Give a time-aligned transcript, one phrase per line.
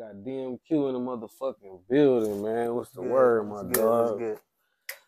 [0.00, 2.74] got DMQ in the motherfucking building, man.
[2.74, 4.12] What's the Good, word, my what's good, what's dog?
[4.12, 4.38] good?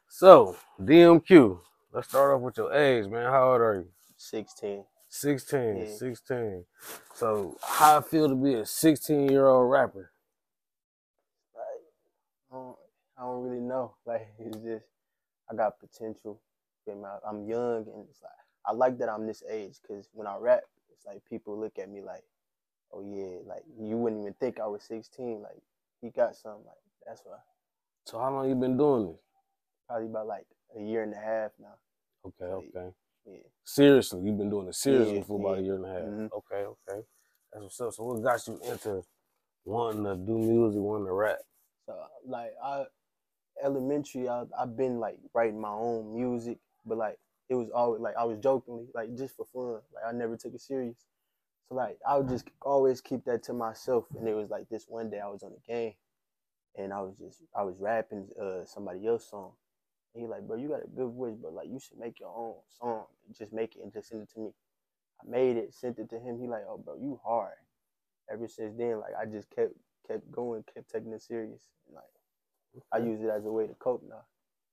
[0.09, 1.61] So, DMQ.
[1.93, 3.31] Let's start off with your age, man.
[3.31, 3.89] How old are you?
[4.17, 4.85] 16.
[5.09, 5.87] 16.
[5.87, 5.87] Yeah.
[5.87, 6.65] 16.
[7.15, 10.13] So, how I feel to be a 16 year old rapper?
[11.55, 11.85] Like,
[12.53, 12.77] I don't,
[13.19, 13.95] I don't really know.
[14.07, 14.87] Like, it's just,
[15.51, 16.41] I got potential.
[17.29, 18.33] I'm young, and it's like,
[18.67, 20.63] I like that I'm this age, because when I rap,
[20.93, 22.25] it's like people look at me like,
[22.93, 25.43] oh yeah, like, you wouldn't even think I was 16.
[25.43, 25.63] Like,
[26.01, 26.65] he got something.
[26.67, 26.77] Like,
[27.07, 27.37] that's why.
[28.07, 29.21] So, how long you been doing this?
[29.89, 31.75] Probably about like a year and a half now.
[32.27, 32.95] Okay, Like, okay.
[33.27, 33.39] Yeah.
[33.65, 36.03] Seriously, you've been doing it seriously Yeah, for about a year and a half.
[36.03, 36.31] Mhm.
[36.33, 37.07] Okay, okay.
[37.53, 37.93] That's what's up.
[37.95, 39.03] So, what got you into
[39.65, 41.39] wanting to do music, wanting to rap?
[41.87, 42.85] So like I
[43.63, 48.17] elementary I I've been like writing my own music, but like it was always like
[48.17, 49.83] I was jokingly, like just for fun.
[49.95, 50.97] Like I never took it serious.
[51.73, 54.07] Like I would just always keep that to myself.
[54.19, 55.95] And it was like this one day I was on a game
[56.77, 59.53] and I was just I was rapping uh somebody else's song.
[60.15, 62.35] And he like, bro, you got a good voice, but like you should make your
[62.37, 63.05] own song.
[63.37, 64.51] Just make it and just send it to me.
[65.23, 66.39] I made it, sent it to him.
[66.39, 67.55] He like, oh bro, you hard.
[68.31, 69.73] Ever since then, like I just kept
[70.07, 71.71] kept going, kept taking it serious.
[71.87, 74.25] And, like I use it as a way to cope now.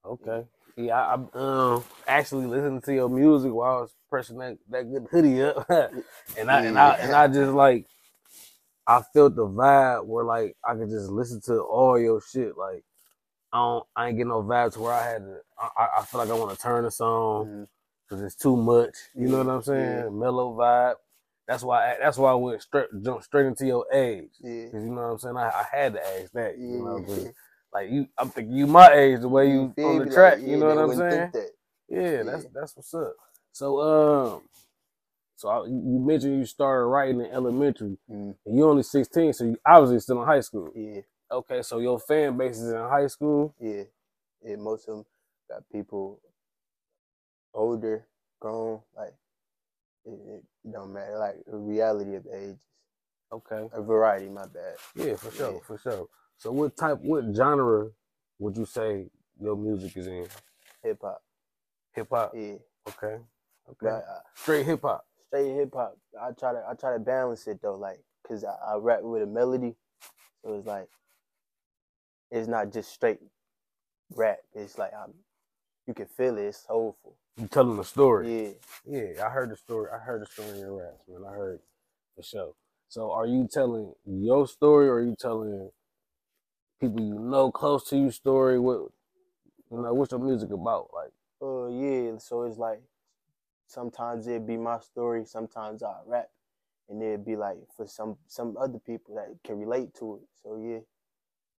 [0.06, 0.46] Okay.
[0.78, 4.90] Yeah, I, I um actually listening to your music while I was pressing that, that
[4.92, 5.70] good hoodie up,
[6.38, 7.86] and I and I and I just like
[8.88, 12.58] I felt the vibe where like I could just listen to all your shit.
[12.58, 12.84] Like
[13.54, 15.38] I don't I ain't get no vibes where I had to.
[15.60, 17.68] I I- feel like I want to turn the song
[18.08, 18.96] because it's too much.
[19.16, 19.98] You know what I'm saying?
[20.06, 20.10] yeah.
[20.10, 20.96] Mellow vibe.
[21.48, 24.30] That's why I, that's why I went straight jump straight into your age.
[24.42, 24.70] Yeah.
[24.72, 25.38] Cause you know what I'm saying.
[25.38, 26.58] I, I had to ask that.
[26.58, 27.32] You know, Yeah.
[27.74, 30.40] Like you, I'm thinking you my age, the way you, feel on the track.
[30.40, 31.34] Like, you know what I'm saying?
[31.34, 31.52] that.
[31.90, 32.50] Yeah, that's Yeah.
[32.54, 33.16] that's what's up.
[33.54, 34.42] So um,
[35.36, 39.46] so I, you mentioned you started writing in elementary, Mm, and you only 16, so
[39.46, 40.72] you obviously still in high school.
[40.76, 43.54] yeah, Okay, so your fan base is in high school.
[43.62, 43.84] yeah,
[44.44, 44.56] yeah.
[44.58, 45.06] Most of them
[45.50, 46.20] got people
[47.54, 48.06] older,
[48.40, 48.82] grown.
[48.98, 49.14] Like
[50.06, 51.18] it, it don't matter.
[51.20, 52.62] Like a reality of the ages,
[53.32, 54.30] Okay, a variety.
[54.30, 54.76] My bad.
[54.96, 55.60] yeah, for sure, Yeah.
[55.68, 56.08] for sure.
[56.40, 57.90] So what type, what genre
[58.40, 59.08] would you say
[59.42, 60.28] your music is in?
[60.84, 61.22] Hip hop.
[61.96, 62.34] Hip hop.
[62.36, 62.56] Yeah,
[62.90, 63.18] Okay,
[63.72, 63.98] okay.
[64.10, 65.06] uh, Straight hip hop.
[65.28, 65.98] straight hip hop.
[66.22, 69.24] I try to I try to balance it though, like, cause I, I rap with
[69.24, 69.76] a melody,
[70.44, 70.90] so it's like
[72.32, 73.20] it's not just straight
[74.16, 74.40] rap.
[74.54, 75.14] It's like I'm,
[75.88, 76.44] you can feel it.
[76.46, 77.18] It's soulful.
[77.38, 78.30] You telling a story.
[78.30, 78.52] Yeah,
[78.86, 79.90] Yeah, I heard the story.
[79.94, 81.24] I heard the story in your raps, man.
[81.30, 81.60] I heard
[82.16, 82.54] for sure.
[82.90, 85.70] So, are you telling your story, or are you telling
[86.82, 88.60] people you know close to you story?
[88.60, 88.80] What
[89.72, 89.94] you know?
[89.94, 90.90] What's your music about?
[90.94, 91.12] Like,
[91.44, 92.18] uh, yeah.
[92.20, 92.82] So it's like
[93.68, 95.26] sometimes it'd be my story.
[95.26, 96.30] Sometimes I rap,
[96.90, 100.28] and it'd be like for some some other people that can relate to it.
[100.44, 100.80] So yeah,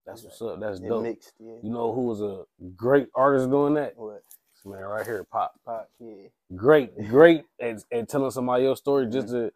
[0.07, 0.61] that's what's up.
[0.61, 1.03] That's dope.
[1.03, 1.35] mixed.
[1.41, 2.45] Yeah, You know who was a
[2.77, 3.97] great artist doing that?
[3.97, 4.23] what
[4.55, 5.55] This man right here, Pop.
[5.67, 5.91] pop?
[6.01, 9.35] Yeah, Great, great at, at telling somebody your story just Mm-hmm.
[9.35, 9.53] to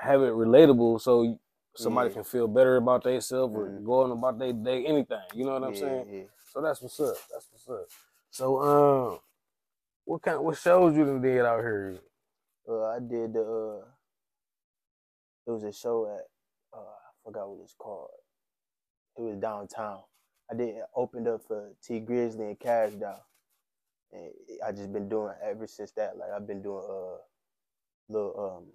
[0.00, 1.38] have it relatable, so
[1.78, 2.14] somebody Yeah.
[2.14, 3.84] can feel better about themselves or Mhm.
[3.84, 5.22] going about their day, anything.
[5.34, 6.08] You know what I'm yeah, saying?
[6.14, 6.24] Yeah.
[6.52, 7.16] So that's what's up.
[7.30, 7.86] That's what's up.
[8.30, 9.20] So um,
[10.04, 10.42] what kind?
[10.44, 11.98] What shows you done did out here?
[12.68, 13.42] Uh, I did the.
[13.42, 13.86] Uh,
[15.46, 16.28] it was a show at.
[16.72, 18.10] Uh, I forgot what it's called.
[19.16, 20.02] It was downtown.
[20.50, 23.24] I did opened up for Tee Grizzley and Kash Doll,
[24.12, 24.32] and
[24.66, 26.16] I just been doing ever since that.
[26.16, 27.18] Like I've been doing uh
[28.08, 28.72] little um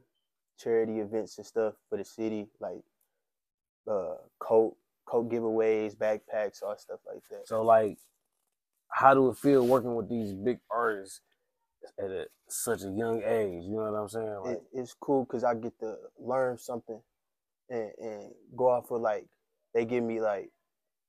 [0.58, 2.84] charity events and stuff for the city, like
[3.90, 7.48] uh coat coat giveaways, backpacks, all stuff like that.
[7.48, 7.98] So like,
[8.90, 11.22] how do it feel working with these big artists
[12.00, 13.64] at a, such a young age?
[13.64, 14.40] You know what I'm saying?
[14.44, 17.02] Like, it, it's cool because I get to learn something
[17.70, 19.26] and, and go off of like
[19.74, 20.50] they give me like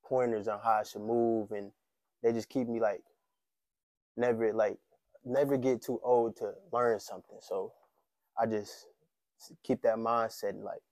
[0.05, 1.71] pointers on how I should move and
[2.23, 3.03] they just keep me like
[4.17, 4.79] never like
[5.25, 7.39] never get too old to learn something.
[7.41, 7.73] So
[8.39, 8.87] I just
[9.63, 10.83] keep that mindset and like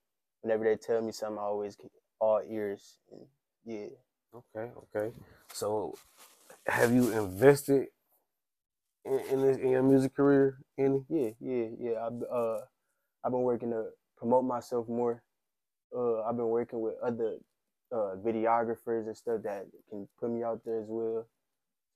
[0.42, 3.20] whenever they tell me something, I always keep all ears and
[3.65, 3.86] yeah.
[4.34, 5.15] okay, okay.
[5.53, 5.94] So,
[6.66, 7.89] have you invested
[9.04, 11.04] in, in this in your music career any?
[11.09, 12.06] Yeah, yeah, yeah.
[12.06, 12.59] I've uh,
[13.24, 13.86] I've been working to
[14.16, 15.22] promote myself more.
[15.97, 17.36] Uh, I've been working with other
[17.92, 21.27] uh, videographers and stuff that can put me out there as well.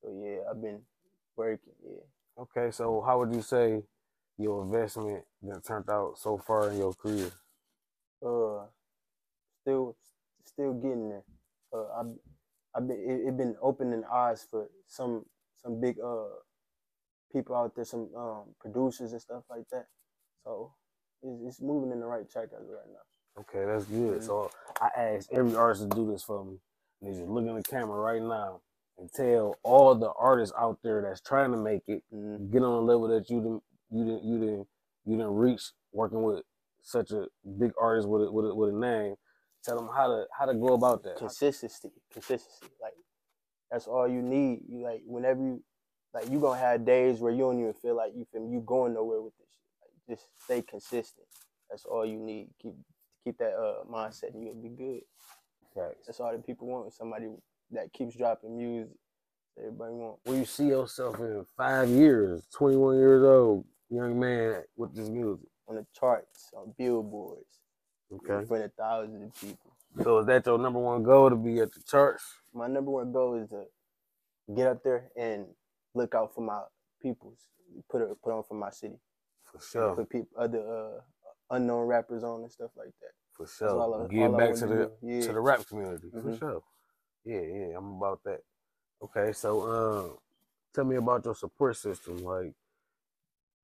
[0.02, 0.80] So yeah, I've been
[1.36, 1.72] working.
[1.84, 2.42] Yeah.
[2.42, 3.82] Okay, so how would you say
[4.38, 7.30] your investment that turned out so far in your career?
[8.24, 8.66] Uh,
[9.62, 9.96] still,
[10.44, 11.24] still getting there.
[11.74, 12.06] Uh, I've,
[12.76, 15.24] I've been it, it been opening eyes for some
[15.56, 16.26] some big uh
[17.32, 19.86] people out there, some um producers and stuff like that.
[20.44, 20.74] So
[21.22, 23.42] it's, it's moving in the right track as right now.
[23.42, 24.20] Okay, that's good.
[24.20, 24.24] Mhm.
[24.24, 26.58] So I asked every artist to do this for me.
[27.02, 28.60] And they just look in the camera right now
[28.98, 32.50] and tell all the artists out there that's trying to make it, Mhm.
[32.50, 34.68] get on a level that you didn't you didn't you didn't
[35.04, 36.44] you didn't reach working with
[36.86, 37.26] such a
[37.58, 39.16] big artist with a, with a, with a name.
[39.64, 41.16] Tell them how to how to go about that.
[41.16, 42.72] Consistency, consistency.
[42.80, 42.94] Like
[43.70, 44.60] that's all you need.
[44.68, 45.62] You like whenever you
[46.14, 48.94] like you gonna have days where you don't even feel like you feel you going
[48.94, 49.66] nowhere with this shit.
[49.82, 51.26] Like just stay consistent.
[51.68, 52.50] That's all you need.
[52.62, 52.74] Keep
[53.24, 55.00] keep that uh mindset and you'll be good.
[55.74, 56.06] Facts.
[56.06, 56.92] That's all that people want.
[56.94, 57.26] Somebody
[57.72, 58.94] that keeps dropping music.
[59.58, 60.18] Everybody want.
[60.22, 65.08] Where you see yourself in five years, twenty one years old, young man with this
[65.08, 65.48] music.
[65.68, 67.58] On the charts, on billboards,
[68.12, 68.34] Okay.
[68.34, 69.72] in front of thousands of people.
[70.02, 72.22] So is that your number one goal to be at the charts?
[72.54, 73.64] My number one goal is to
[74.54, 75.46] get up there and
[75.94, 76.62] look out for my
[77.00, 77.38] peoples.
[77.90, 79.00] Put it put on for my city.
[79.44, 79.96] For sure.
[79.96, 81.00] Put people other uh
[81.50, 83.12] unknown rappers on and stuff like that.
[83.32, 84.04] For sure.
[84.04, 84.92] I- Give back to the.
[85.02, 85.20] Yeah.
[85.22, 86.10] to the rap community.
[86.10, 86.38] For Mhm.
[86.38, 86.62] sure.
[87.24, 88.42] Yeah, yeah, I'm about that.
[89.02, 90.18] Okay, so um
[90.74, 92.18] tell me about your support system.
[92.18, 92.54] Like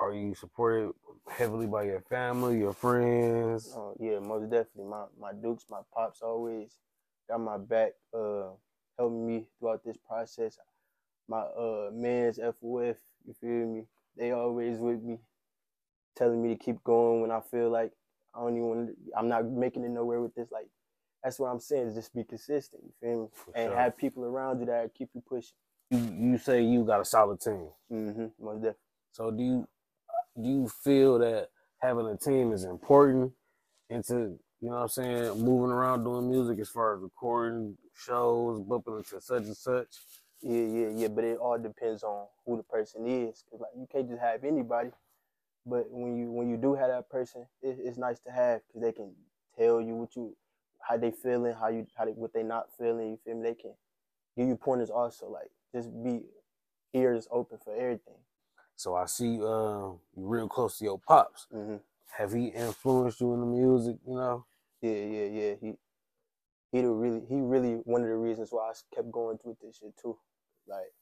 [0.02, 0.92] are you supported
[1.30, 3.72] heavily by your family, your friends?
[3.76, 4.84] Oh yeah, most definitely.
[4.90, 6.76] My my dukes, my pops always
[7.28, 8.50] got my back, uh,
[8.98, 10.58] helping me throughout this process.
[11.28, 13.86] My uh man's FOF, you feel me?
[14.16, 15.18] They always with me,
[16.16, 17.92] telling me to keep going when I feel like
[18.34, 18.90] I don't even want.
[19.16, 20.50] I'm not making it nowhere with this.
[20.50, 20.66] Like
[21.22, 21.88] that's what I'm saying.
[21.88, 22.82] Is just be consistent.
[22.84, 23.28] You feel me?
[23.32, 23.78] For and sure.
[23.78, 25.54] have people around you that keep you pushing.
[25.90, 27.68] you, you say you got a solid team.
[27.90, 28.26] Mm-hmm.
[28.44, 28.78] Most definitely.
[29.12, 29.68] So do you
[30.40, 31.48] do you feel that
[31.80, 33.32] having a team is important
[33.90, 38.60] into you know what I'm saying, moving around doing music as far as recording shows,
[38.60, 39.88] bumping into such and such?
[40.40, 41.08] Yeah, yeah, yeah.
[41.08, 44.44] But it all depends on who the person is, cause like you can't just have
[44.44, 44.90] anybody.
[45.66, 48.82] But when you when you do have that person, it, it's nice to have, cause
[48.82, 49.12] they can
[49.58, 50.36] tell you what you,
[50.80, 53.10] how they feeling, how you, how they, what they not feeling.
[53.10, 53.42] You feel me?
[53.48, 53.74] They can
[54.38, 55.28] give you pointers also.
[55.28, 56.22] Like just be
[56.94, 58.14] ears open for everything.
[58.76, 61.46] So I see um you real close to your pops.
[61.52, 61.76] hmm
[62.18, 64.44] Have he influenced you in the music, you know?
[64.82, 65.54] Yeah, yeah, yeah.
[65.60, 65.74] He
[66.72, 69.96] he really he really one of the reasons why I kept going with this shit
[70.00, 70.18] too.
[70.68, 70.92] Like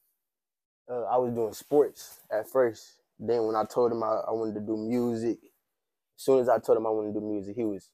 [0.89, 3.01] uh, I was doing sports at first.
[3.19, 5.39] Then when I told him I, I wanted to do music,
[6.17, 7.89] as soon as I told him I wanted to do music, he was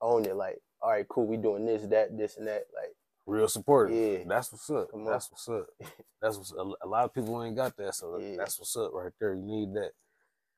[0.00, 0.36] on it.
[0.36, 2.64] Like, all right, cool, we doing this, that, this, and that.
[2.74, 2.94] Like,
[3.26, 3.96] Real supportive.
[3.96, 4.24] Yeah.
[4.26, 4.88] That's what's up.
[5.06, 5.66] That's what's up.
[6.20, 8.36] That's what's a, a lot of people ain't got that, so Yeah.
[8.36, 9.34] that's what's up right there.
[9.34, 9.90] You need that.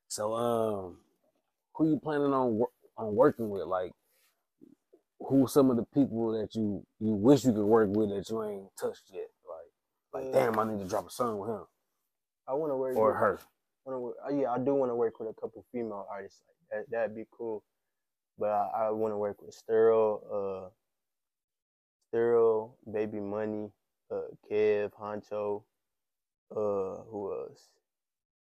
[0.08, 0.98] So um
[1.74, 3.62] who you planning on wor- on working with?
[3.64, 3.92] Like
[5.20, 8.42] who some of the people that you you wish you could work with that you
[8.44, 9.28] ain't touched yet?
[10.12, 11.64] Like like Uh, damn, I need to drop a song with him
[12.46, 13.40] I want to work or with, her.
[13.86, 16.42] Wanna work, uh, yeah, I do want to work with a couple female artists.
[16.70, 17.62] Like that, that'd be cool.
[18.38, 20.20] But I, I want to work with Sterl,
[20.66, 20.68] uh,
[22.14, 23.70] Sterl, Baby Money,
[24.10, 25.62] uh, Kev, Honcho,
[26.52, 27.68] uh, who else?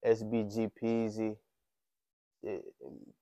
[0.06, 1.38] SBG Peasy.
[2.44, 2.58] Yeah,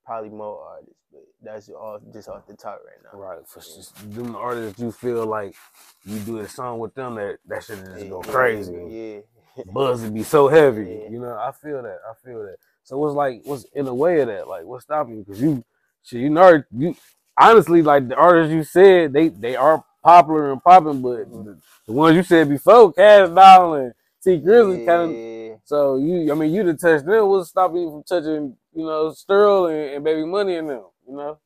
[0.06, 3.18] probably more artists, but that's all just off the top right now.
[3.18, 3.48] Right.
[3.48, 5.56] For just them artists you feel like
[6.04, 9.24] you do a song with them that that should just Yeah, go yeah, crazy.
[9.56, 9.64] Yeah.
[9.74, 11.04] buzz would be so heavy.
[11.04, 11.10] Yeah.
[11.12, 12.00] You know, I feel that.
[12.10, 12.58] I feel that.
[12.84, 14.50] So what's like what's in the way of that?
[14.50, 15.24] Like what's stopping you?
[15.24, 15.64] Because you
[16.04, 16.94] shit, you know you
[17.40, 21.46] honestly like the artists you said, they they are popular and popping, but Mhm.
[21.46, 21.58] the,
[21.88, 23.94] the ones you said before, Kash Doll and
[24.24, 25.18] Tee Grizzley kind of
[25.66, 29.12] so you I mean you to touch them, what's stopping you from touching, you know,
[29.12, 31.40] Sterl and, and Baby Money and them, you know?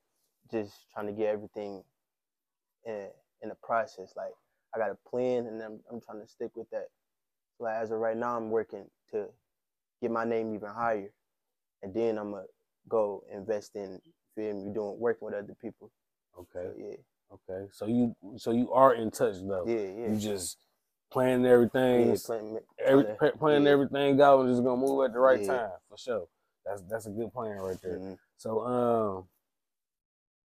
[0.51, 1.83] just trying to get everything
[2.85, 3.07] in
[3.41, 4.13] in the process.
[4.15, 4.33] Like
[4.75, 6.87] I got a plan, and I'm I'm trying to stick with that.
[7.59, 9.27] Like as of right now, I'm working to
[10.01, 11.11] get my name even higher,
[11.83, 12.45] and then I'm gonna
[12.89, 14.01] go invest in
[14.35, 15.91] feel me doing working with other people.
[16.39, 16.49] Okay.
[16.53, 16.95] So, yeah,
[17.33, 17.67] Okay.
[17.71, 19.65] So you so you are in touch though.
[19.67, 20.11] yeah, yeah.
[20.13, 20.57] You just
[21.11, 23.05] planning everything, yeah plan, every,
[23.37, 23.71] planning yeah.
[23.71, 25.47] everything out and just gonna move at the right Yeah.
[25.47, 26.27] time for sure.
[26.65, 27.97] That's that's a good plan right there.
[27.99, 28.17] Mhm.
[28.37, 29.27] So um,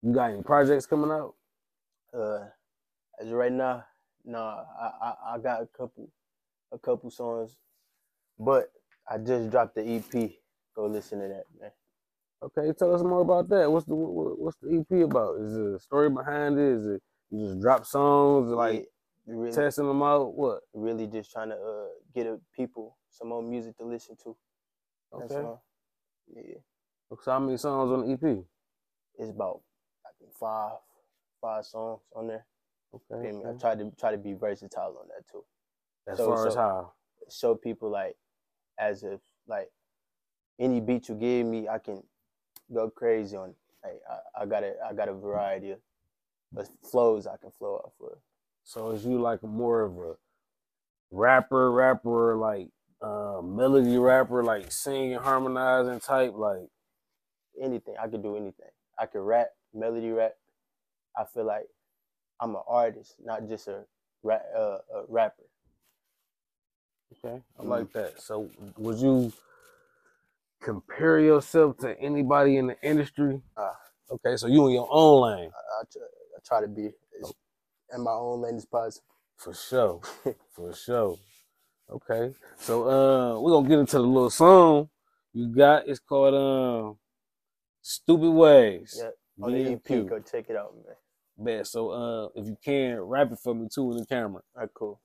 [0.03, 1.35] you got any projects coming out?
[2.13, 2.47] Uh,
[3.21, 3.85] as of right now,
[4.25, 6.09] no, I, I I got a couple,
[6.73, 7.57] a couple songs,
[8.39, 8.73] but
[9.09, 10.33] I just dropped the EP.
[10.75, 11.71] Go listen to that, man.
[12.45, 13.71] Okay, tell us more about that.
[13.71, 15.37] What's the what, what's the EP about?
[15.41, 16.77] Is it a story behind it?
[16.79, 18.87] Is it you just drop songs like
[19.27, 20.35] Yeah, really, testing them out?
[20.35, 20.61] What?
[20.75, 24.37] really just trying to uh get a people some more music to listen to.
[25.19, 25.43] That's Okay.
[25.47, 25.65] all.
[26.35, 26.59] Yeah,
[27.09, 28.45] So how many songs on the EP?
[29.19, 29.63] it's about
[30.05, 30.73] I think five
[31.41, 32.45] five songs on there.
[32.95, 33.33] Okay.
[33.33, 33.43] Me?
[33.45, 33.59] I okay.
[33.59, 35.45] try to try to be versatile on that too.
[36.07, 36.93] As so- far as so- how?
[37.31, 38.17] Show people like
[38.79, 39.71] as if like
[40.59, 42.03] any beat you give me, I can
[42.73, 43.51] go crazy on.
[43.51, 43.57] it.
[43.85, 45.79] hey, I, I got a I got a variety of,
[46.57, 48.19] of flows I can flow off of.
[48.65, 50.15] So is you like more of a
[51.11, 52.69] rapper, rapper, like
[53.03, 56.69] uh, melody rapper, like singing, harmonizing type, like
[57.63, 57.95] anything.
[58.03, 58.71] I could do anything.
[58.99, 60.33] I could rap, melody rap.
[61.17, 61.67] I feel like
[62.41, 63.85] I'm an artist, not just a,
[64.23, 65.45] ra- uh, a rapper.
[67.25, 67.69] Okay, I Mhm.
[67.69, 68.21] like that.
[68.21, 69.33] So, would you
[70.65, 73.41] compare yourself to anybody in the industry?
[73.57, 73.77] Ah.
[74.11, 76.87] okay, so you in your own lane I, I, try, I try to be
[77.21, 77.33] as
[77.95, 79.07] in my own lane as possible.
[79.37, 80.01] for sure,
[80.53, 81.17] for sure.
[81.91, 84.89] Okay, so uh, we're gonna get into the little song
[85.35, 85.89] you got.
[85.89, 86.97] It's called um,
[87.83, 90.95] "Stupid Ways." Yeah, on the EP, go check it out, man.
[91.37, 91.67] Bet.
[91.67, 94.43] So uh, if you can, rap it for me too in the camera.
[94.55, 95.01] All right, cool.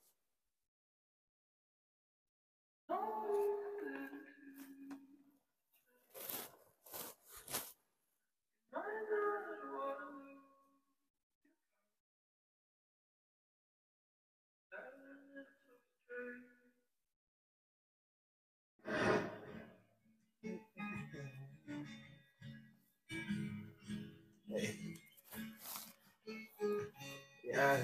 [27.43, 27.77] Yeah.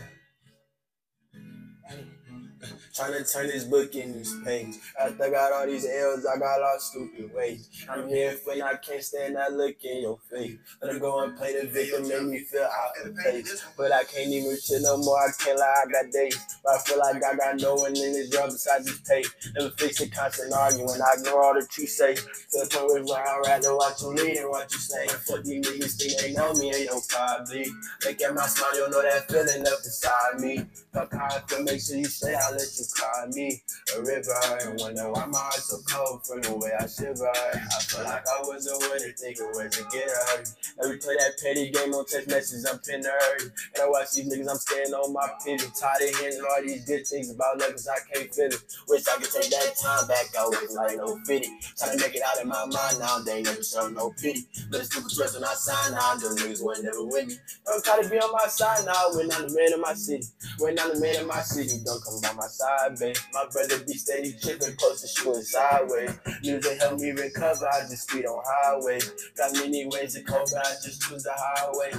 [2.96, 4.76] Trying to turn this book in this page.
[4.98, 7.68] After I got all these L's, I got all stupid ways.
[7.90, 10.56] I'm here for when I can't stand that look in your face.
[10.82, 13.66] Let her go and play the victim, make me feel out of place.
[13.76, 16.40] But I can't even chill no more, I can't lie, I got days.
[16.64, 19.28] But I feel like I got no one in this job besides this tape.
[19.58, 20.88] Never fix it, constant arguing.
[20.88, 22.16] I ignore all that you say.
[22.16, 25.06] To the point where I'd rather watch you lead and what you say.
[25.08, 27.66] Fuck these niggas think they know me, ain't no probably.
[28.06, 30.66] Look at my smile, you'll know that feeling up inside me.
[30.94, 33.62] Fuck how I feel, make sure you stay, I'll let you cry me
[33.96, 34.36] a river.
[34.62, 37.30] And wonder why my heart so cold from the way I shiver.
[37.30, 40.50] I feel like I was a winner, thinking where to get hurt.
[40.84, 43.42] Every play that petty game on text messages, I'm hurt.
[43.42, 45.72] And I watch these niggas, I'm staying on my pivot.
[45.76, 48.62] Tired of hearing all these good things about love, cause I can't feel it.
[48.88, 51.50] Wish I could take that time back, I was like no pity.
[51.78, 54.48] Trying to make it out of my mind now, they never show no pity.
[54.70, 57.36] But it's stupid stress when I sign now, them niggas were never with me.
[57.66, 60.26] Don't try to be on my side now, when I'm the man of my city.
[60.60, 63.16] When I'm the man of my city, don't come by my side, babe.
[63.34, 66.18] My brother be steady tripping, to shooting sideways.
[66.42, 69.12] Music help me recover, I just speed on highways.
[69.38, 71.92] Got many ways to cope, but I just choose the highway.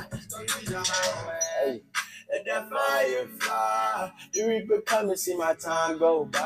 [1.62, 1.82] Hey.
[2.28, 4.12] Let that fire fly.
[4.32, 6.40] The reaper come and see my time go by.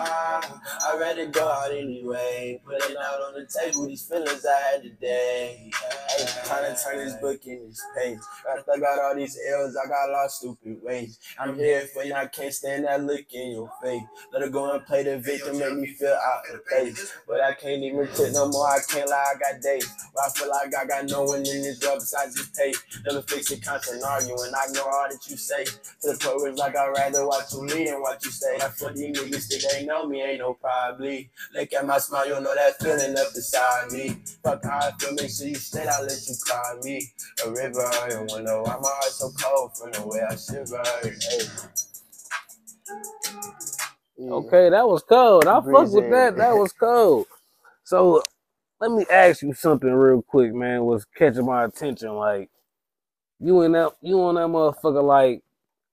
[0.44, 2.60] I'd rather go out anyway.
[2.64, 5.70] Put it out the table, these feelings I had today.
[6.08, 8.18] Hey, trying to turn this book in this page.
[8.50, 11.18] After I got all these L's, I got lost stupid ways.
[11.38, 14.02] I'm here for you, I can't stand that look in your face.
[14.32, 17.12] Let her go and play the victim, make me feel out of place.
[17.26, 19.88] But I can't even tip no more, I can't lie, I got days.
[20.12, 22.76] Where I feel like I got no one in this world besides this tape.
[23.06, 24.52] Never fix it, constant arguing.
[24.54, 25.64] I ignore all that you say.
[25.64, 28.56] To the point where it's like I'd rather watch you lead and what you say.
[28.56, 31.30] I feel these niggas think they know me, ain't no probably.
[31.54, 34.16] Look at my smile, you'll know that feeling up inside me.
[34.42, 37.02] Fuck how I feel, make sure you stay, I'll let you cry me
[37.44, 37.90] a river.
[38.10, 40.82] And wonder why my heart so cold from the way I shiver.
[41.02, 41.46] Hey.
[44.28, 45.46] Okay, that was cold.
[45.46, 46.36] I fuck with that.
[46.36, 47.26] That was cold.
[47.84, 48.22] So
[48.80, 50.84] let me ask you something real quick, man.
[50.84, 52.14] Was catching my attention.
[52.14, 52.50] Like
[53.38, 55.42] you in that you on that motherfucker like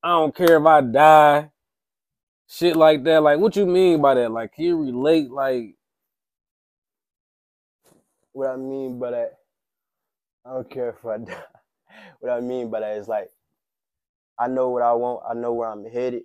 [0.03, 1.51] I don't care if I die.
[2.50, 3.24] Shit like that.
[3.24, 4.32] Like what you mean by that?
[4.32, 5.76] Like can you relate like
[8.38, 9.39] What I mean by that,
[10.46, 11.44] I don't care if I die.
[12.20, 13.32] What I mean by that is like,
[14.38, 15.24] I know what I want.
[15.27, 16.22] I know where I'm headed.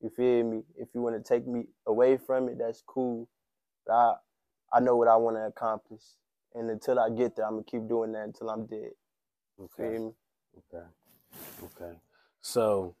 [0.00, 0.62] You feel me?
[0.76, 3.28] If you want to take me away from it, that's cool.
[3.84, 4.14] But I,
[4.74, 6.02] I know what I want to accomplish,
[6.54, 8.92] and until I get there, I'm gonna keep doing that until I'm dead.
[9.58, 9.90] You Okay.
[9.90, 10.12] feel me?
[10.58, 10.86] Okay.
[11.64, 11.98] Okay.
[12.42, 12.94] So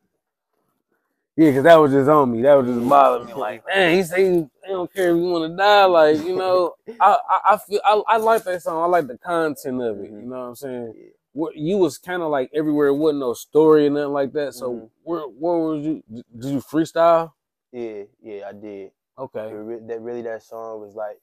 [1.40, 2.42] yeah, cause that was just on me.
[2.42, 3.34] That was just bothering me.
[3.34, 5.84] Like, man, he say he don't care if you want to die.
[5.86, 8.82] Like, you know, I, I, I feel I, I like that song.
[8.82, 10.10] I like the content of it.
[10.10, 10.94] You know what I'm saying?
[10.96, 11.04] Yeah.
[11.32, 12.88] What you was kind of like everywhere.
[12.88, 14.54] It wasn't no story and nothing like that.
[14.54, 14.90] So Mhm.
[15.04, 16.02] where where was you?
[16.12, 17.32] Did you freestyle?
[17.72, 18.90] Yeah, yeah, I did.
[19.18, 19.48] Okay.
[19.50, 21.20] It that really that song was like,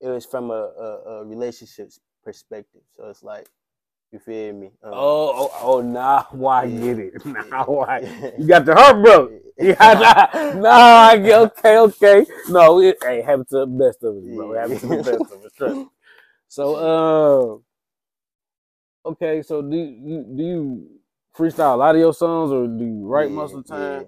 [0.00, 2.82] it was from a, a, a relationships perspective.
[2.96, 3.48] So it's like,
[4.12, 4.70] you feel me?
[4.82, 6.80] Um, Oh, oh, oh, now why I Yeah.
[6.80, 7.14] get it.
[7.50, 8.00] Now why
[8.38, 9.32] you got the heart broke.
[9.58, 12.26] Yeah, nah, nah, I get okay, okay.
[12.50, 14.52] No, it, hey, happen to the best of us, bro.
[14.54, 14.60] Yeah.
[14.60, 15.52] Happen to the best of us.
[15.56, 15.80] Trust.
[16.48, 17.62] So,
[19.06, 19.42] uh, okay.
[19.42, 20.88] So, do you do you
[21.36, 24.06] freestyle a lot of your songs, or do you write most of the time?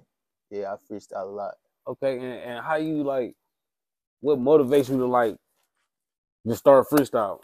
[0.50, 1.54] Yeah, yeah, I freestyle a lot.
[1.86, 3.34] Okay, and, and how you like?
[4.20, 5.36] What motivates you to like
[6.46, 7.40] just start freestyle?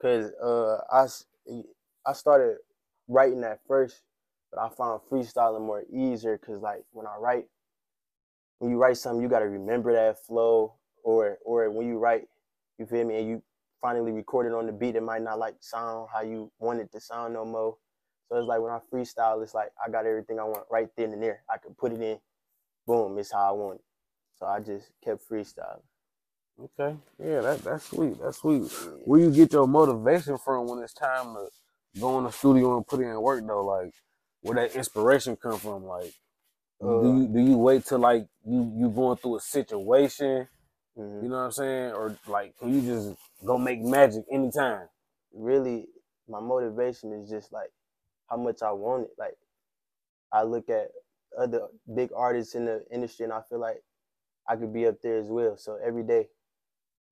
[0.00, 1.06] Cause uh, I,
[2.06, 2.58] I started
[3.08, 4.02] writing at first,
[4.52, 7.46] but I found freestyling more easier because like when I write,
[8.58, 12.28] when you write something, you gotta remember that flow, or or when you write,
[12.78, 13.42] you feel me, and you
[13.82, 16.90] finally record it on the beat, it might not like sound how you want it
[16.92, 17.76] to sound no more.
[18.28, 21.12] So it's like when I freestyle, it's like I got everything I want right then
[21.12, 21.42] and there.
[21.50, 22.18] I can put it in,
[22.86, 23.84] boom, it's how I want it.
[24.38, 25.82] So I just kept freestyling.
[26.60, 26.96] Okay.
[27.18, 28.18] Yeah, that that's sweet.
[28.20, 28.72] That's sweet.
[29.04, 31.48] Where you get your motivation from when it's time to
[32.00, 33.64] go in the studio and put in work though?
[33.66, 33.94] Like
[34.42, 35.84] where that inspiration come from?
[35.84, 36.14] Like
[36.82, 40.48] Uh, do you do you wait till like you you going through a situation,
[40.98, 41.22] mhm.
[41.22, 41.92] you know what I'm saying?
[41.92, 44.88] Or like can you just go make magic anytime?
[45.34, 45.88] really
[46.28, 47.70] my motivation is just like
[48.30, 49.10] how much I want it.
[49.18, 49.36] Like
[50.32, 50.88] I look at
[51.38, 53.82] other big artists in the industry and I feel like
[54.48, 55.56] I could be up there as well.
[55.56, 56.28] So every day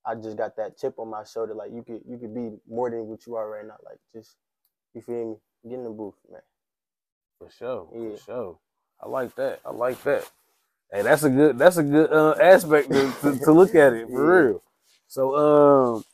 [0.07, 1.55] I just got that chip on my shoulder.
[1.55, 3.77] Like you could you could be more than what you are right now.
[3.85, 4.37] Like just
[4.95, 5.37] you feel me?
[5.71, 6.43] Get in the booth, man.
[7.39, 7.89] For sure.
[7.95, 8.17] Yeah.
[8.17, 8.59] For sure.
[9.01, 9.61] I like that.
[9.65, 10.31] I like that.
[10.93, 14.11] Hey, that's a good that's a good uh, aspect to, to, to look at it
[14.11, 14.43] for Yeah.
[14.51, 14.63] real.
[15.09, 16.05] So um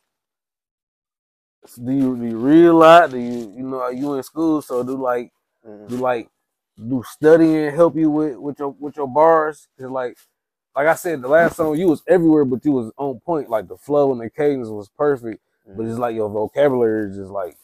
[1.85, 3.11] do you do you read a lot?
[3.11, 4.63] Do you you know are you in school?
[4.63, 5.33] So do like
[5.67, 5.89] Mhm.
[5.89, 6.31] do like
[6.77, 9.69] do studying help you with with your with your bars?
[9.79, 10.19] 'Cause like
[10.77, 13.51] like I said, the last song you was everywhere, but you was on point.
[13.51, 15.43] Like the flow and the cadence was perfect,
[15.75, 17.57] but it's like your vocabulary is just like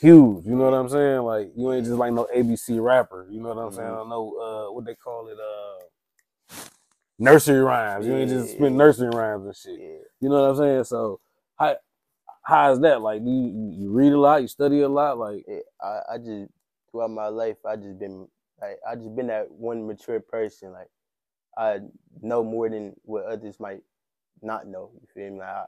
[0.00, 0.46] huge.
[0.46, 1.22] You know what I'm saying?
[1.22, 3.26] Like you ain't just like no ABC rapper.
[3.30, 3.88] You know what I'm saying?
[3.88, 5.38] I don't know uh, what they call it.
[5.38, 5.84] Uh,
[7.18, 8.06] nursery rhymes.
[8.06, 9.80] You ain't just spit nursery rhymes and shit.
[9.80, 10.04] Yeah.
[10.20, 10.84] You know what I'm saying?
[10.84, 11.20] So
[11.58, 11.76] how
[12.42, 13.02] how is that?
[13.02, 14.42] Like, you, you you read a lot?
[14.42, 15.18] You study a lot?
[15.18, 16.50] Like, Yeah, I, I just
[16.90, 18.28] throughout my life I just been
[18.60, 20.72] like I just been that one mature person.
[20.72, 20.88] Like
[21.56, 21.80] I
[22.22, 23.82] know more than what others might
[24.42, 24.90] not know.
[24.94, 25.38] You feel me?
[25.40, 25.64] Like, I,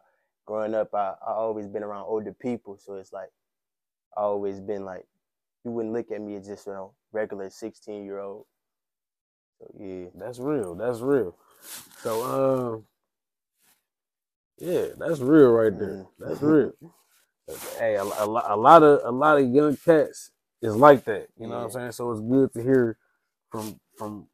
[0.47, 3.31] growing up, I I always been around older people, so it's like
[4.17, 5.07] I always been like
[5.65, 8.47] you wouldn't look at me as just you know regular sixteen year old.
[9.61, 10.75] So yeah, that's real.
[10.77, 11.37] That's real.
[11.99, 12.85] So, um,
[14.59, 16.01] yeah, that's real right there.
[16.01, 16.09] Mhm.
[16.19, 16.73] That's real.
[17.79, 20.31] hey, a, a, a lot of a lot of young cats
[20.63, 21.29] is like that.
[21.39, 21.93] You know what I'm saying?
[21.93, 22.99] So it's good to hear
[23.51, 24.29] from from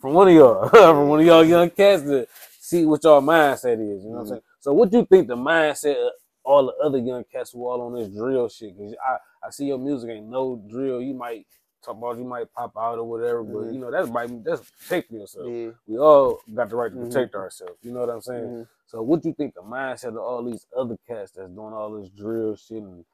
[0.00, 2.26] from one of y'all, from one of y'all young cats to
[2.60, 4.04] see what y'all mindset is.
[4.04, 4.28] You know what I'm Mhm.
[4.28, 4.42] saying?
[4.60, 6.10] So what do you think the mindset
[6.48, 8.76] all the other young cats who all on this drill shit?
[8.76, 11.02] Cause I I see your music ain't no drill.
[11.02, 11.46] You might
[11.84, 13.74] talk about you might pop out or whatever, but Mhm.
[13.74, 15.46] you know that's might that's protecting yourself.
[15.48, 15.70] yeah.
[15.86, 17.06] We all got the right to Mhm.
[17.08, 17.78] protect ourselves.
[17.82, 18.48] You know what I'm saying?
[18.48, 18.68] mhm.
[18.86, 21.90] So what do you think the mindset of all these other cats that's doing all
[22.00, 23.04] this drill shit and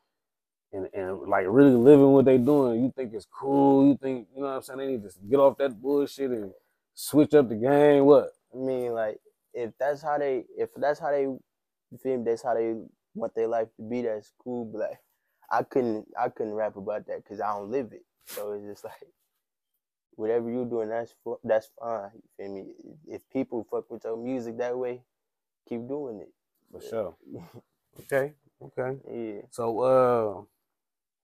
[0.72, 3.86] and, and like really living what they doing, you think it's cool?
[3.86, 4.78] You think you know what I'm saying?
[4.78, 6.52] They need to get off that bullshit and
[6.94, 8.04] switch up the game.
[8.06, 8.30] What?
[8.52, 9.20] I mean, like,
[9.52, 11.26] if that's how they, if that's how they,
[12.02, 12.74] feel that's how they
[13.14, 14.64] want their life to be, that's cool.
[14.66, 15.00] But like,
[15.50, 18.04] I couldn't, I couldn't rap about that because I don't live it.
[18.26, 18.94] So it's just like,
[20.16, 22.10] whatever you're doing, that's that's fine.
[22.14, 22.64] You feel me?
[23.08, 25.02] If people fuck with your music that way,
[25.68, 26.32] keep doing it.
[26.72, 27.14] For sure.
[28.00, 28.32] Okay.
[28.60, 28.98] Okay.
[29.08, 30.42] Yeah, So uh,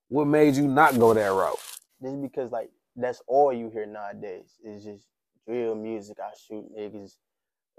[0.08, 1.58] what made you not go that route?
[2.00, 4.54] just because like that's all you hear nowadays.
[4.64, 5.06] is just
[5.46, 6.18] drill music.
[6.20, 7.16] I shoot niggas.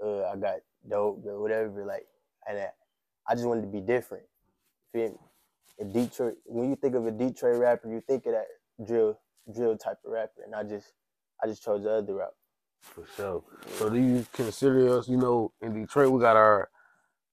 [0.04, 0.56] Uh, I got
[0.88, 1.86] dope or whatever.
[1.86, 2.06] Like,
[2.46, 2.58] and
[3.28, 4.24] I, just wanted to be different.
[4.92, 5.16] Feel me?
[5.80, 6.34] A Detroit.
[6.44, 8.46] When you think of a Detroit rapper, you think of that
[8.86, 9.18] drill,
[9.54, 10.92] drill type of rapper, and I just,
[11.42, 12.34] I just chose the other route.
[12.80, 13.44] For sure.
[13.78, 15.08] So do you consider us?
[15.08, 16.68] You know, in Detroit, we got our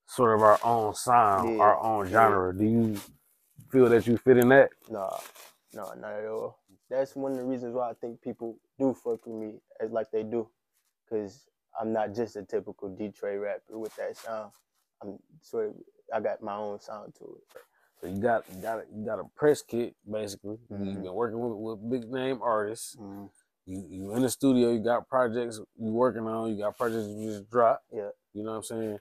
[0.06, 1.62] sort of our own sound, Yeah.
[1.64, 2.56] our own genre.
[2.56, 2.98] Do you
[3.72, 4.70] feel that you fit in that?
[4.90, 5.10] No,
[5.74, 6.60] no, not at all.
[6.90, 10.10] That's one of the reasons why I think people do fuck with me as like
[10.12, 10.48] they do,
[11.10, 11.48] cause
[11.80, 14.52] I'm not just a typical Detroit rapper with that sound.
[15.02, 15.76] I'm sort of,
[16.14, 17.62] I got my own sound to it.
[18.02, 20.58] So you got you got a, you got a press kit basically.
[20.70, 21.04] You've Mhm.
[21.04, 22.96] been working with, with big name artists.
[22.96, 23.30] Mm,
[23.66, 24.72] You you in the studio.
[24.72, 26.50] You got projects you working on.
[26.50, 27.84] You got projects you just dropped.
[27.92, 28.10] Yeah.
[28.34, 29.00] You know what I'm saying?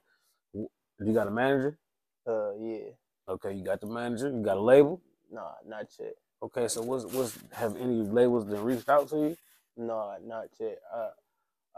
[0.54, 1.78] You got a manager.
[2.26, 2.90] uh, yeah,
[3.28, 4.28] Okay, you got the manager.
[4.30, 5.00] You got a label.
[5.30, 6.14] nah, not yet.
[6.42, 9.36] Okay, so what's what's have any labels been reached out to you?
[9.76, 10.78] No, not yet.
[10.92, 11.10] Uh,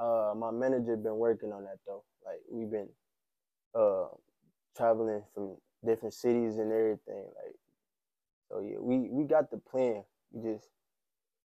[0.03, 2.05] uh, my manager been working on that though.
[2.25, 2.89] Like we've been
[3.75, 4.07] uh
[4.77, 7.25] traveling from different cities and everything.
[7.45, 7.57] Like,
[8.51, 10.05] so yeah, we we got the plan.
[10.33, 10.69] We just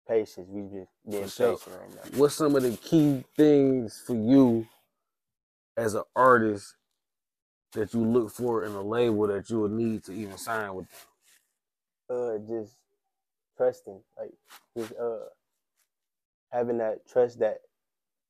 [0.08, 0.48] patience.
[0.48, 1.56] We just being sure.
[1.56, 2.18] patient right now.
[2.18, 4.66] What's some of the key things for you
[5.76, 6.74] as an artist
[7.72, 10.86] that you look for in a label that you would need to even sign with?
[12.08, 12.76] Uh, just
[13.56, 14.32] trusting, like
[14.76, 15.26] just uh
[16.52, 17.58] having that trust that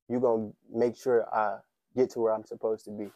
[0.09, 1.59] you're gonna make sure I
[1.96, 3.11] get to where I'm supposed to be,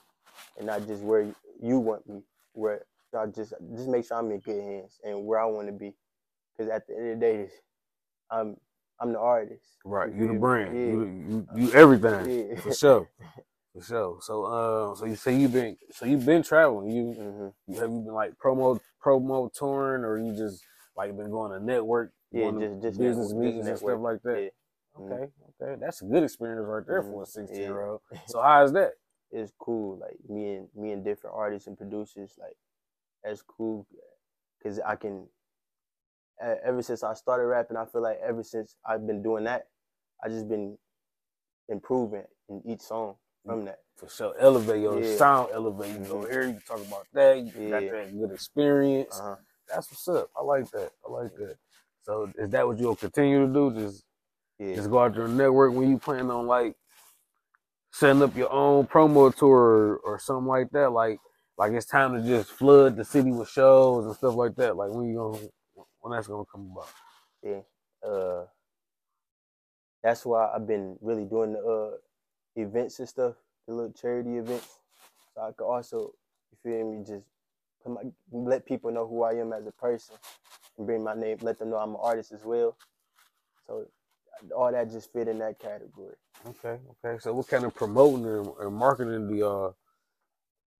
[0.56, 1.22] and not just where
[1.60, 2.22] you want me.
[2.52, 2.84] Where
[3.18, 5.94] I just just make sure I'm in good hands and where I want to be.
[6.56, 7.48] Because at the end of the day,
[8.30, 8.56] I'm
[9.00, 9.64] I'm the artist.
[9.84, 10.84] Right, You you the brand, Yeah.
[10.92, 12.60] you, you you everything Yeah.
[12.60, 13.08] for sure,
[13.74, 14.18] for sure.
[14.20, 16.90] So, uh, so you say you've been, so you've been traveling.
[16.90, 20.62] You, hmm you have you been like promo promo touring, or you just
[20.96, 24.22] like been going to network, Yeah, just- just business network- just meetings and stuff like
[24.22, 24.42] that.
[24.42, 24.50] Yeah.
[25.00, 28.00] Okay, okay, that's a good experience right there for a Mhm, sixteen year old.
[28.26, 28.92] So how is that?
[29.32, 29.98] It's cool.
[29.98, 32.34] Like me and me and different artists and producers.
[32.38, 32.56] Like
[33.22, 33.86] that's cool.
[34.62, 35.26] Cause I can.
[36.64, 39.66] Ever since I started rapping, I feel like ever since I've been doing that,
[40.24, 40.78] I just been
[41.68, 43.80] improving in each song from that.
[43.96, 45.16] For sure, elevate your Yeah.
[45.16, 45.98] sound, elevate.
[45.98, 47.36] You go here, you talk about that.
[47.38, 47.90] You got Yeah.
[47.90, 49.20] that good experience.
[49.20, 49.36] Uh-huh.
[49.68, 50.30] That's what's up.
[50.34, 50.92] I like that.
[51.06, 51.58] I like that.
[52.02, 53.70] So is that what you'll continue to do?
[53.72, 54.04] Just
[54.58, 54.76] Yeah.
[54.76, 56.74] just go out there and network when you plan on like
[57.90, 60.90] setting up your own promo tour or, or something like that.
[60.92, 61.18] Like
[61.58, 64.76] like it's time to just flood the city with shows and stuff like that.
[64.76, 65.48] Like when you gonna
[66.00, 66.88] when that's gonna come about.
[67.42, 68.08] Yeah.
[68.08, 68.46] Uh,
[70.02, 71.96] that's why I've been really doing the uh,
[72.56, 73.34] events and stuff,
[73.66, 74.80] the little charity events.
[75.34, 76.14] So I could also,
[76.50, 77.26] you feel me, just
[77.86, 80.16] my, let people know who I am as a person
[80.78, 82.76] and bring my name, let them know I'm an artist as well.
[83.66, 83.86] So
[84.56, 86.16] all that just fit in that category.
[86.46, 87.18] Okay, okay.
[87.18, 89.76] So what kind of promoting and, and marketing do y'all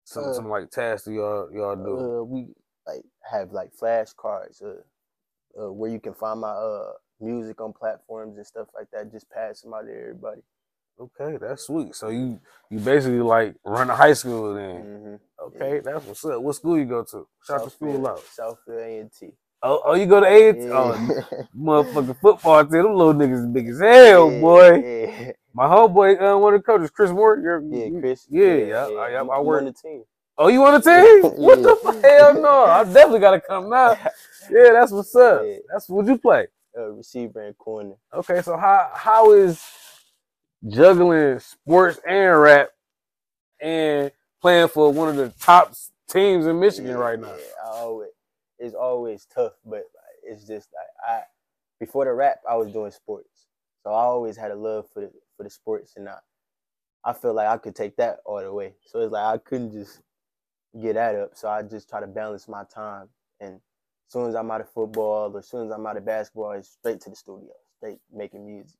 [0.04, 1.98] some Uh, some like tasks do y'all y'all do?
[1.98, 2.48] Uh, we
[2.86, 8.36] like have like flashcards, uh, uh, where you can find my uh music on platforms
[8.36, 9.12] and stuff like that.
[9.12, 10.42] Just pass them out to everybody.
[10.98, 11.94] Okay, that's sweet.
[11.94, 14.82] So you you basically like run a high school then.
[14.82, 15.14] Mm-hmm.
[15.46, 16.42] Okay, that's what's up.
[16.42, 17.26] What school you go to?
[17.46, 18.22] Shout the school out.
[18.38, 19.32] Southfield A and T.
[19.62, 20.46] Oh, oh, you go to A.
[20.56, 20.70] Yeah.
[20.72, 22.82] Oh, motherfucking football team.
[22.82, 24.76] Them little niggas is big as hell, boy.
[24.82, 27.38] Yeah, My homeboy, uh, one of the coaches, Chris Moore.
[27.38, 28.26] You're, yeah, Chris.
[28.30, 28.86] Yeah, yeah.
[28.86, 29.60] I, I, I work.
[29.60, 30.04] on the team.
[30.38, 31.30] Oh, you on the team?
[31.36, 32.02] What the fuck?
[32.02, 32.64] Hell no.
[32.64, 33.90] I definitely gotta come now.
[34.50, 35.42] Yeah, that's what's up.
[35.44, 35.56] Yeah.
[35.70, 36.46] That's what you play.
[36.78, 37.94] Uh, receiver and corner.
[38.14, 39.62] Okay, so how how is
[40.68, 42.70] juggling sports and rap
[43.60, 45.74] and playing for one of the top
[46.08, 47.28] teams in Michigan Yeah, right now?
[47.28, 48.09] yeah, I always,
[48.60, 49.84] it's always tough, but
[50.22, 51.22] it's just like I
[51.80, 53.46] before the rap, I was doing sports,
[53.82, 56.18] so I always had a love for the for the sports, and I
[57.04, 58.74] I feel like I could take that all the way.
[58.84, 60.02] So it's like I couldn't just
[60.80, 63.08] get that up, so I just try to balance my time.
[63.40, 66.04] And as soon as I'm out of football, or as soon as I'm out of
[66.04, 68.78] basketball, it's straight to the studio, straight making music.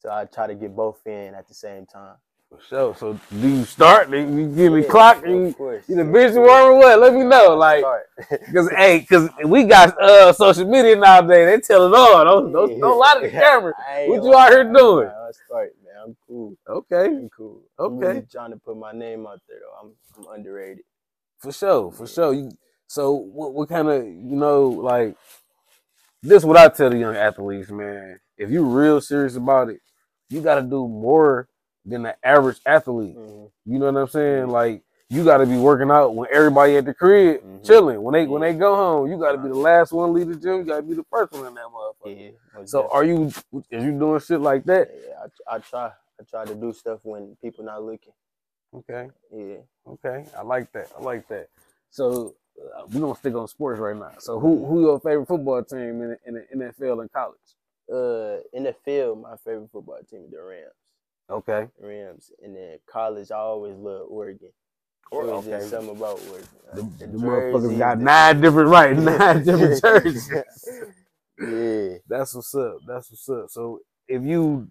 [0.00, 2.16] So I try to get both in at the same time.
[2.50, 2.94] For sure.
[2.96, 4.10] So do you start?
[4.10, 5.24] Do you give me Yeah, clock?
[5.26, 5.54] You,
[5.88, 6.36] you the bitch course.
[6.36, 6.76] warmer?
[6.78, 7.00] What?
[7.00, 7.56] Let me know.
[7.56, 7.84] Like,
[8.54, 11.46] cause hey, cause we got uh social media nowadays.
[11.46, 12.24] They tell it all.
[12.24, 13.74] Don't don't, don't lie to the camera.
[14.06, 15.08] What you out here doing?
[15.08, 15.94] I start, man.
[16.06, 16.56] I'm cool.
[16.68, 17.62] Okay, I'm cool.
[17.78, 18.06] I'm Okay.
[18.14, 19.88] really trying to put my name out there though.
[19.88, 20.84] I'm I'm underrated.
[21.38, 22.32] for sure, for sure.
[22.34, 22.50] You
[22.86, 23.54] so what?
[23.54, 25.16] What kind of you know like?
[26.22, 28.20] This what I tell the young athletes, man.
[28.36, 29.80] If you real serious about it,
[30.28, 31.48] you got to do more
[31.86, 33.16] than the average athlete.
[33.16, 33.50] Mhm.
[33.64, 34.46] You know what I'm saying?
[34.46, 34.50] Mhm.
[34.50, 37.64] Like you got to be working out when everybody at the crib Mhm.
[37.64, 38.02] chilling.
[38.02, 40.28] When they when they go home, you got to be the last one to leave
[40.28, 40.58] the gym.
[40.58, 42.32] You got to be the first one in that motherfucker.
[42.58, 42.64] Yeah.
[42.64, 43.26] So are you
[43.70, 44.90] is you doing shit like that?
[45.06, 45.92] Yeah, I, I try.
[46.18, 48.12] I try to do stuff when people not looking.
[48.74, 49.58] Okay, Yeah.
[49.86, 50.90] okay, I like that.
[50.98, 51.48] I like that.
[51.90, 52.34] So
[52.74, 54.12] uh, we gonna stick on sports right now.
[54.18, 57.38] So who who your favorite football team in the, in the NFL and college?
[57.92, 58.38] Uh,
[58.84, 60.72] field, my favorite football team is the Rams.
[61.30, 62.32] Okay, Rams.
[62.42, 64.50] And then college, I always love Oregon.
[65.10, 65.58] Or- It was okay.
[65.58, 66.48] just something about Oregon.
[66.74, 70.30] the, the, the motherfuckers got nine different right, nine different jerseys.
[71.40, 71.98] yeah.
[72.08, 72.78] That's what's up.
[72.86, 73.50] That's what's up.
[73.50, 74.68] So if you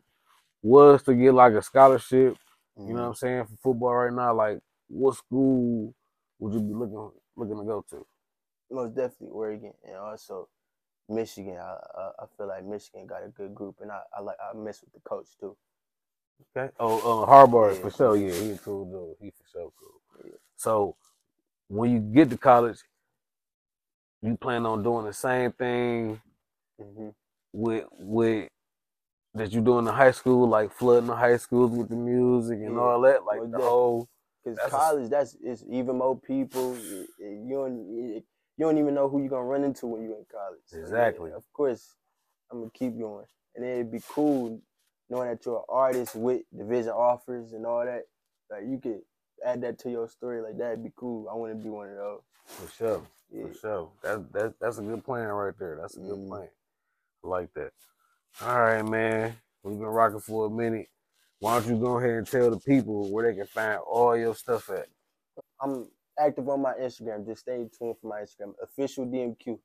[0.62, 2.38] was to get like a scholarship,
[2.78, 3.00] you know what mm-hmm.
[3.00, 5.94] I'm saying, for football right now, like what school
[6.40, 8.06] would you be looking looking to go to?
[8.72, 10.48] most definitely Oregon and also
[11.10, 11.58] Michigan.
[11.58, 14.56] I, I I feel like Michigan got a good group, and I, I like I
[14.58, 15.56] mess with the coach too.
[16.42, 16.72] Okay.
[16.80, 17.82] Oh, uh, Harbaugh Yeah.
[17.82, 18.16] for sure.
[18.18, 19.18] Yeah, he a cool dude.
[19.22, 20.02] He for sure cool.
[20.26, 20.38] Yeah.
[20.56, 20.96] So
[21.68, 22.80] when you get to college,
[24.22, 26.22] you plan on doing the same thing
[26.80, 27.10] hmm
[27.54, 28.50] with with
[29.34, 32.60] that you do in the high school, like flooding the high schools with the music
[32.60, 34.08] and Yeah, all that, like most the whole.
[34.44, 36.72] Because That's a- college, that's it's even more people.
[36.74, 37.88] y- y- You don't
[38.58, 40.62] you don't even know who you're gonna run into when you're in college.
[40.74, 41.32] Exactly.
[41.32, 41.96] of course,
[42.52, 44.62] I'm gonna keep going, and then it'd be cool
[45.10, 48.04] knowing that you're an artist with division offers and all that.
[48.50, 49.02] Like you could
[49.46, 50.42] add that to your story.
[50.42, 51.28] Like that'd be cool.
[51.30, 52.22] I want to be one of those.
[52.46, 53.02] For sure.
[53.32, 53.48] Yeah.
[53.48, 53.92] For sure.
[54.04, 55.78] That that that's a good plan right there.
[55.82, 56.28] That's a good Mm.
[56.28, 56.50] plan.
[57.24, 57.72] I like that.
[58.42, 59.36] All right, man.
[59.64, 60.90] We've been rocking for a minute.
[61.40, 64.36] Why don't you go ahead and tell the people where they can find all your
[64.36, 64.88] stuff at?
[65.60, 65.88] I'm
[66.20, 67.26] active on my Instagram.
[67.26, 68.54] Just stay tuned for my Instagram.
[68.62, 69.60] Official DMQ.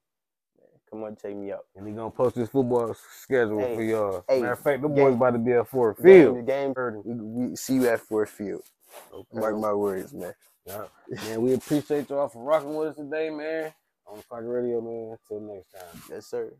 [0.92, 1.64] Man, Come on, check me out.
[1.76, 4.24] And he gonna post his football schedule Hey, for y'all.
[4.28, 6.46] hey, Matter of fact, the game- boys about to be at Fort Game, Field.
[6.46, 6.74] game.
[7.04, 7.14] We,
[7.48, 8.62] we see you at Ford Field.
[9.32, 10.34] Mark my words, man.
[10.66, 10.84] Yeah.
[11.26, 13.72] Man, we appreciate y'all for rocking with us today, man.
[14.06, 15.16] On the Clock Radio, man.
[15.28, 16.02] Till next time.
[16.10, 16.52] Yes, sir.